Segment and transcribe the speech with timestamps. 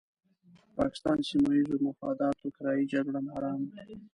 [0.55, 3.71] د پاکستان سیمه ییزو مفاداتو کرایي جګړه ماران وو.